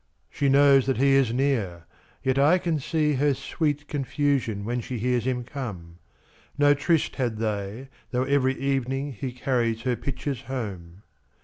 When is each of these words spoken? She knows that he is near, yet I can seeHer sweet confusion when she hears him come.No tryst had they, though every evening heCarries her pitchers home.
She 0.31 0.49
knows 0.49 0.87
that 0.87 0.97
he 0.97 1.11
is 1.13 1.31
near, 1.31 1.85
yet 2.23 2.39
I 2.39 2.57
can 2.57 2.79
seeHer 2.79 3.35
sweet 3.35 3.87
confusion 3.87 4.65
when 4.65 4.81
she 4.81 4.97
hears 4.97 5.25
him 5.27 5.43
come.No 5.43 6.73
tryst 6.73 7.17
had 7.17 7.37
they, 7.37 7.87
though 8.09 8.23
every 8.23 8.57
evening 8.59 9.13
heCarries 9.13 9.83
her 9.83 9.95
pitchers 9.95 10.41
home. 10.45 11.03